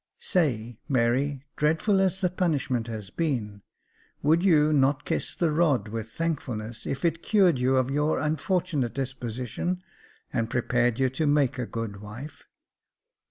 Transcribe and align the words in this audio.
Say, 0.17 0.79
Mary, 0.89 1.43
dreadful 1.57 1.99
as 2.01 2.21
the 2.21 2.31
punishment 2.31 2.87
has 2.87 3.11
been, 3.11 3.61
would 4.23 4.41
you 4.41 4.73
not 4.73 5.05
kiss 5.05 5.35
the 5.35 5.51
rod 5.51 5.89
with 5.89 6.09
thankfulness, 6.09 6.87
if 6.87 7.05
it 7.05 7.21
cured 7.21 7.59
you 7.59 7.77
of 7.77 7.91
your 7.91 8.17
unfortunate 8.17 8.95
dis 8.95 9.13
position, 9.13 9.83
and 10.33 10.49
prepared 10.49 10.97
you 10.99 11.09
to 11.11 11.27
make 11.27 11.59
a 11.59 11.67
good 11.67 12.01
wife 12.01 12.47